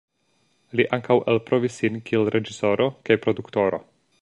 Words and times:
Li 0.79 0.85
ankaŭ 0.97 1.17
elprovis 1.33 1.77
sin 1.81 2.01
kiel 2.09 2.33
reĝisoro 2.37 2.89
kaj 3.11 3.19
produktoro. 3.27 3.83